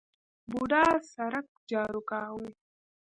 بوډا 0.51 0.85
سرک 1.13 1.47
جارو 1.69 2.01
کاوه. 2.09 2.47